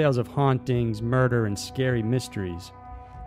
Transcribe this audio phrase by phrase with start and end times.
[0.00, 2.72] tales of hauntings, murder, and scary mysteries.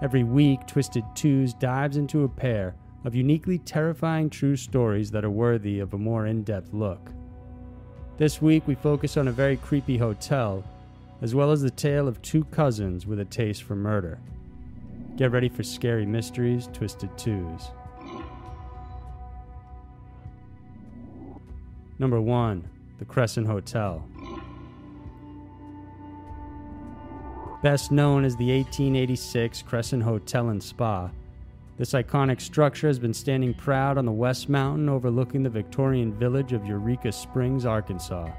[0.02, 2.74] Every week, Twisted Twos dives into a pair
[3.06, 7.12] of uniquely terrifying true stories that are worthy of a more in depth look.
[8.18, 10.64] This week, we focus on a very creepy hotel,
[11.22, 14.18] as well as the tale of two cousins with a taste for murder.
[15.16, 17.70] Get ready for scary mysteries, Twisted Twos.
[22.00, 22.68] Number 1
[22.98, 24.04] The Crescent Hotel.
[27.64, 31.10] Best known as the 1886 Crescent Hotel and Spa,
[31.78, 36.52] this iconic structure has been standing proud on the West Mountain overlooking the Victorian village
[36.52, 38.30] of Eureka Springs, Arkansas.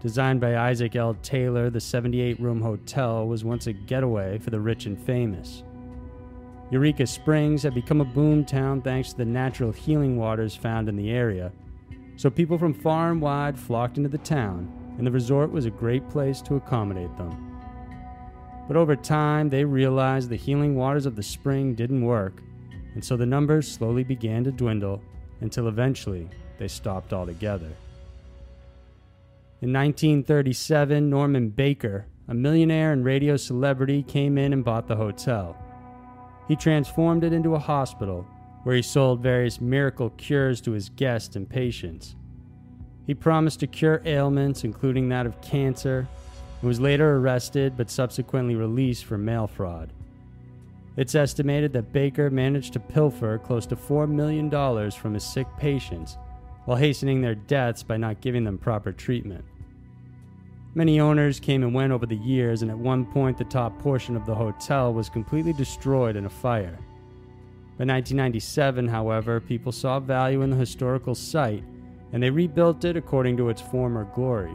[0.00, 1.18] Designed by Isaac L.
[1.22, 5.62] Taylor, the 78 room hotel was once a getaway for the rich and famous.
[6.70, 10.96] Eureka Springs had become a boom town thanks to the natural healing waters found in
[10.96, 11.52] the area,
[12.16, 15.70] so people from far and wide flocked into the town, and the resort was a
[15.70, 17.47] great place to accommodate them.
[18.68, 22.42] But over time, they realized the healing waters of the spring didn't work,
[22.94, 25.02] and so the numbers slowly began to dwindle
[25.40, 27.70] until eventually they stopped altogether.
[29.60, 35.56] In 1937, Norman Baker, a millionaire and radio celebrity, came in and bought the hotel.
[36.46, 38.26] He transformed it into a hospital
[38.64, 42.16] where he sold various miracle cures to his guests and patients.
[43.06, 46.06] He promised to cure ailments, including that of cancer,
[46.60, 49.92] and was later arrested but subsequently released for mail fraud.
[50.96, 54.50] It's estimated that Baker managed to pilfer close to $4 million
[54.90, 56.18] from his sick patients
[56.64, 59.44] while hastening their deaths by not giving them proper treatment.
[60.74, 64.16] Many owners came and went over the years, and at one point, the top portion
[64.16, 66.78] of the hotel was completely destroyed in a fire.
[67.78, 71.64] By 1997, however, people saw value in the historical site
[72.12, 74.54] and they rebuilt it according to its former glory.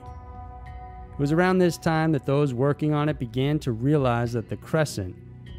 [1.13, 4.57] It was around this time that those working on it began to realize that the
[4.57, 5.15] Crescent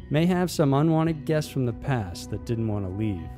[0.09, 3.29] may have some unwanted guests from the past that didn't want to leave.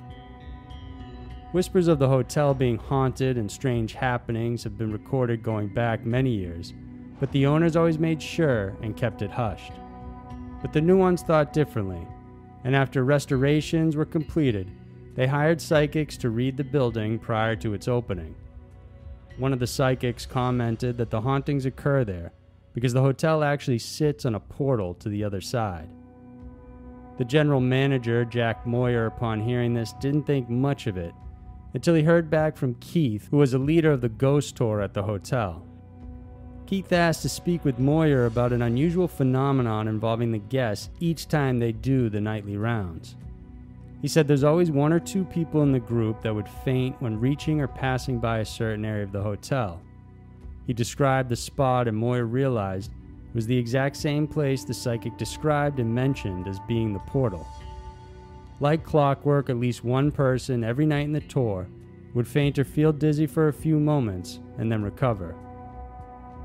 [1.51, 6.31] Whispers of the hotel being haunted and strange happenings have been recorded going back many
[6.31, 6.73] years,
[7.19, 9.73] but the owners always made sure and kept it hushed.
[10.61, 12.05] But the new ones thought differently,
[12.63, 14.71] and after restorations were completed,
[15.13, 18.35] they hired psychics to read the building prior to its opening.
[19.37, 22.33] One of the psychics commented that the hauntings occur there
[22.73, 25.89] because the hotel actually sits on a portal to the other side.
[27.17, 31.13] The general manager, Jack Moyer, upon hearing this, didn't think much of it
[31.73, 34.93] until he heard back from Keith, who was a leader of the ghost tour at
[34.93, 35.65] the hotel.
[36.65, 41.59] Keith asked to speak with Moyer about an unusual phenomenon involving the guests each time
[41.59, 43.15] they do the nightly rounds.
[44.01, 47.19] He said there's always one or two people in the group that would faint when
[47.19, 49.81] reaching or passing by a certain area of the hotel.
[50.67, 55.17] He described the spot, and Moyer realized it was the exact same place the psychic
[55.17, 57.47] described and mentioned as being the portal.
[58.59, 61.67] Like clockwork, at least one person every night in the tour
[62.13, 65.35] would faint or feel dizzy for a few moments and then recover.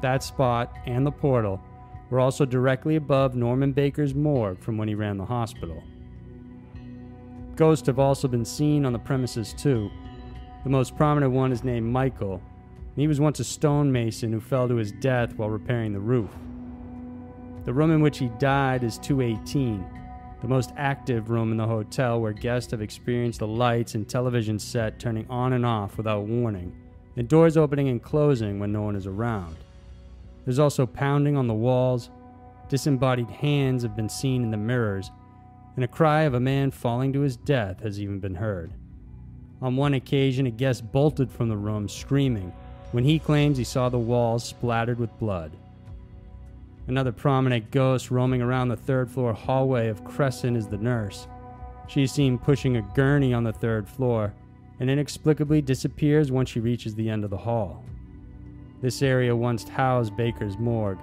[0.02, 1.60] That spot and the portal
[2.10, 5.82] were also directly above Norman Baker's morgue from when he ran the hospital.
[7.56, 9.90] Ghosts have also been seen on the premises too.
[10.64, 12.40] The most prominent one is named Michael.
[12.96, 16.30] He was once a stonemason who fell to his death while repairing the roof.
[17.64, 19.84] The room in which he died is 218,
[20.40, 24.58] the most active room in the hotel where guests have experienced the lights and television
[24.58, 26.74] set turning on and off without warning,
[27.16, 29.56] and doors opening and closing when no one is around.
[30.44, 32.10] There's also pounding on the walls,
[32.68, 35.10] disembodied hands have been seen in the mirrors,
[35.76, 38.72] and a cry of a man falling to his death has even been heard.
[39.60, 42.52] On one occasion, a guest bolted from the room screaming
[42.90, 45.52] when he claims he saw the walls splattered with blood.
[46.88, 51.28] Another prominent ghost roaming around the third floor hallway of Crescent is the nurse.
[51.86, 54.34] She is seen pushing a gurney on the third floor
[54.80, 57.84] and inexplicably disappears once she reaches the end of the hall.
[58.80, 60.98] This area once housed Baker's morgue,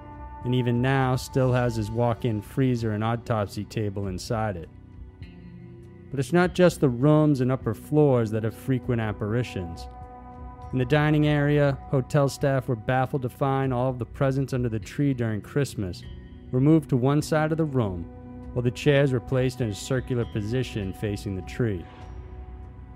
[0.45, 4.69] and even now still has his walk in freezer and autopsy table inside it.
[6.09, 9.87] But it's not just the rooms and upper floors that have frequent apparitions.
[10.71, 14.69] In the dining area, hotel staff were baffled to find all of the presents under
[14.69, 16.03] the tree during Christmas
[16.51, 18.03] were moved to one side of the room,
[18.53, 21.85] while the chairs were placed in a circular position facing the tree.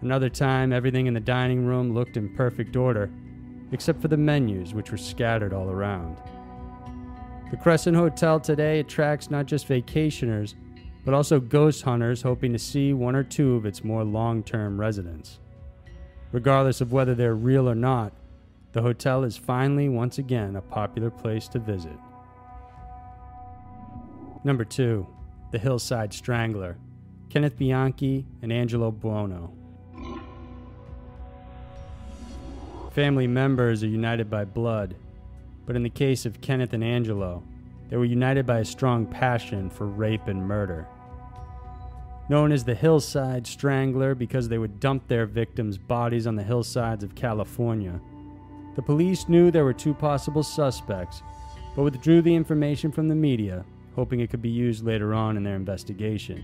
[0.01, 3.09] Another time, everything in the dining room looked in perfect order,
[3.71, 6.17] except for the menus, which were scattered all around.
[7.53, 10.55] The Crescent Hotel today attracts not just vacationers,
[11.05, 14.81] but also ghost hunters hoping to see one or two of its more long term
[14.81, 15.37] residents.
[16.31, 18.11] Regardless of whether they're real or not,
[18.71, 21.95] the hotel is finally once again a popular place to visit.
[24.43, 25.05] Number 2.
[25.51, 26.79] The Hillside Strangler.
[27.29, 29.53] Kenneth Bianchi and Angelo Buono.
[32.89, 34.95] Family members are united by blood,
[35.65, 37.43] but in the case of Kenneth and Angelo,
[37.89, 40.87] they were united by a strong passion for rape and murder.
[42.29, 47.03] Known as the Hillside Strangler because they would dump their victims' bodies on the hillsides
[47.03, 47.99] of California,
[48.75, 51.21] the police knew there were two possible suspects,
[51.75, 53.65] but withdrew the information from the media,
[53.95, 56.43] hoping it could be used later on in their investigation.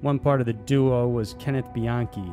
[0.00, 2.32] One part of the duo was Kenneth Bianchi.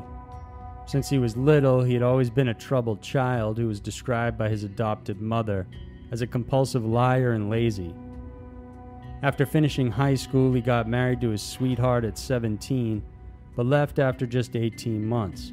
[0.89, 4.49] Since he was little, he had always been a troubled child who was described by
[4.49, 5.67] his adopted mother
[6.09, 7.93] as a compulsive liar and lazy.
[9.21, 13.03] After finishing high school, he got married to his sweetheart at 17,
[13.55, 15.51] but left after just 18 months.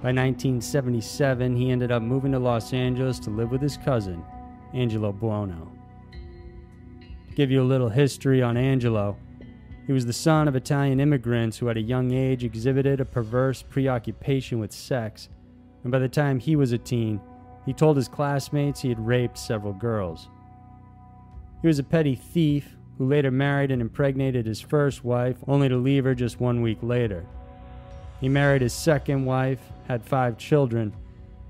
[0.00, 4.24] By 1977, he ended up moving to Los Angeles to live with his cousin,
[4.72, 5.70] Angelo Buono.
[6.10, 9.18] To Give you a little history on Angelo.
[9.88, 13.62] He was the son of Italian immigrants who at a young age exhibited a perverse
[13.62, 15.30] preoccupation with sex,
[15.82, 17.22] and by the time he was a teen,
[17.64, 20.28] he told his classmates he had raped several girls.
[21.62, 25.78] He was a petty thief who later married and impregnated his first wife, only to
[25.78, 27.24] leave her just one week later.
[28.20, 30.92] He married his second wife, had five children,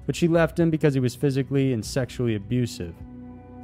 [0.06, 2.94] but she left him because he was physically and sexually abusive.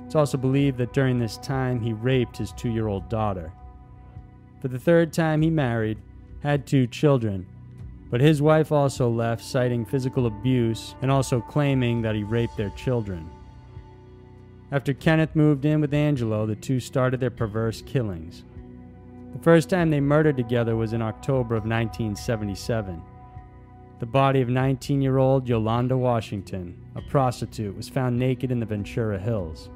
[0.05, 3.53] It's also believed that during this time he raped his two year old daughter.
[4.64, 5.99] For the third time, he married,
[6.43, 7.46] had two children,
[8.11, 12.70] but his wife also left, citing physical abuse and also claiming that he raped their
[12.70, 13.28] children.
[14.72, 18.44] After Kenneth moved in with Angelo, the two started their perverse killings.
[19.34, 23.02] The first time they murdered together was in October of 1977.
[24.00, 28.64] The body of 19 year old Yolanda Washington, a prostitute, was found naked in the
[28.64, 29.69] Ventura Hills.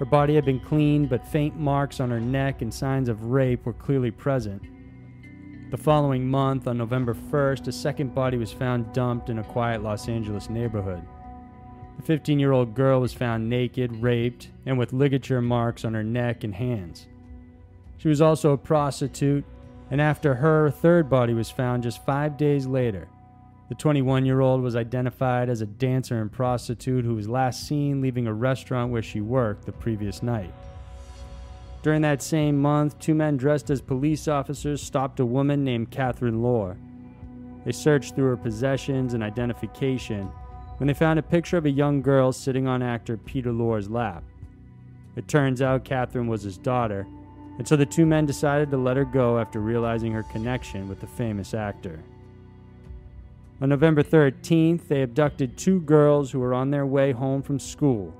[0.00, 3.66] Her body had been cleaned, but faint marks on her neck and signs of rape
[3.66, 4.62] were clearly present.
[5.70, 9.82] The following month, on November 1st, a second body was found dumped in a quiet
[9.82, 11.02] Los Angeles neighborhood.
[11.98, 16.02] The 15 year old girl was found naked, raped, and with ligature marks on her
[16.02, 17.06] neck and hands.
[17.98, 19.44] She was also a prostitute,
[19.90, 23.06] and after her, a third body was found just five days later.
[23.70, 28.00] The 21 year old was identified as a dancer and prostitute who was last seen
[28.00, 30.52] leaving a restaurant where she worked the previous night.
[31.84, 36.42] During that same month, two men dressed as police officers stopped a woman named Catherine
[36.42, 36.76] Lorre.
[37.64, 40.26] They searched through her possessions and identification
[40.78, 44.24] when they found a picture of a young girl sitting on actor Peter Lorre's lap.
[45.14, 47.06] It turns out Catherine was his daughter,
[47.56, 51.00] and so the two men decided to let her go after realizing her connection with
[51.00, 52.00] the famous actor.
[53.62, 58.14] On November 13th, they abducted two girls who were on their way home from school.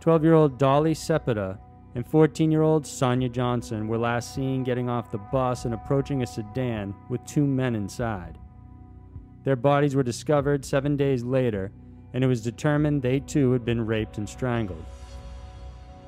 [0.00, 1.58] 12 year old Dolly Cepeda
[1.94, 6.22] and 14 year old Sonja Johnson were last seen getting off the bus and approaching
[6.22, 8.36] a sedan with two men inside.
[9.44, 11.70] Their bodies were discovered seven days later,
[12.12, 14.84] and it was determined they too had been raped and strangled.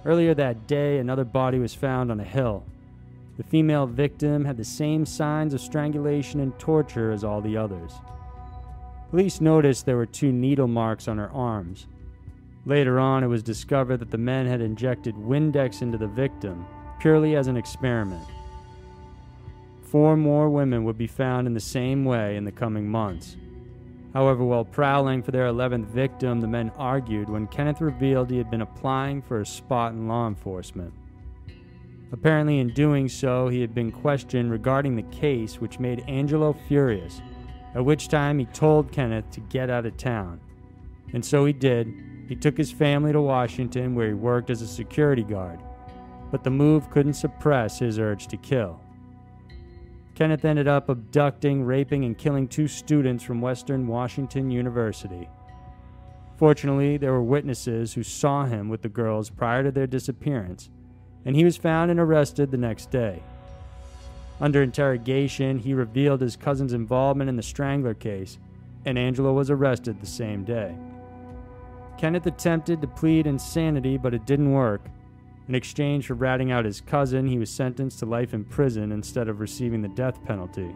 [0.05, 2.65] Earlier that day, another body was found on a hill.
[3.37, 7.93] The female victim had the same signs of strangulation and torture as all the others.
[9.11, 11.87] Police noticed there were two needle marks on her arms,
[12.67, 16.67] Later on, it was discovered that the men had injected Windex into the victim,
[16.99, 18.27] purely as an experiment.
[19.83, 23.37] Four more women would be found in the same way in the coming months.
[24.13, 28.51] However, while prowling for their 11th victim, the men argued when Kenneth revealed he had
[28.51, 30.93] been applying for a spot in law enforcement.
[32.13, 37.23] Apparently, in doing so, he had been questioned regarding the case, which made Angelo furious,
[37.75, 40.41] at which time he told Kenneth to get out of town.
[41.13, 41.93] And so he did,
[42.29, 45.61] he took his family to Washington, where he worked as a security guard,
[46.31, 48.81] but the move couldn't suppress his urge to kill.
[50.15, 55.29] Kenneth ended up abducting, raping, and killing two students from Western Washington University.
[56.37, 60.71] Fortunately, there were witnesses who saw him with the girls prior to their disappearance,
[61.25, 63.23] and he was found and arrested the next day.
[64.41, 68.39] Under interrogation, he revealed his cousin's involvement in the Strangler case,
[68.87, 70.75] and Angelo was arrested the same day.
[71.99, 74.87] Kenneth attempted to plead insanity, but it didn't work.
[75.47, 79.29] In exchange for ratting out his cousin, he was sentenced to life in prison instead
[79.29, 80.75] of receiving the death penalty.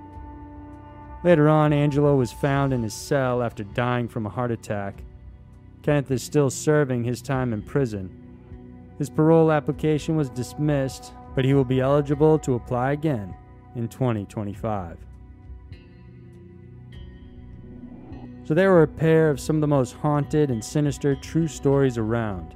[1.23, 5.03] Later on, Angelo was found in his cell after dying from a heart attack.
[5.83, 8.11] Kenneth is still serving his time in prison.
[8.99, 13.35] His parole application was dismissed, but he will be eligible to apply again
[13.77, 14.99] in 2025.
[18.45, 21.97] So there were a pair of some of the most haunted and sinister true stories
[21.97, 22.55] around.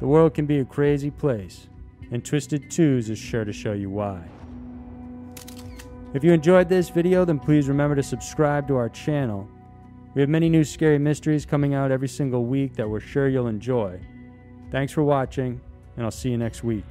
[0.00, 1.68] The world can be a crazy place,
[2.10, 4.22] and Twisted Twos is sure to show you why.
[6.14, 9.48] If you enjoyed this video, then please remember to subscribe to our channel.
[10.14, 13.48] We have many new scary mysteries coming out every single week that we're sure you'll
[13.48, 14.00] enjoy.
[14.70, 15.60] Thanks for watching,
[15.96, 16.84] and I'll see you next week.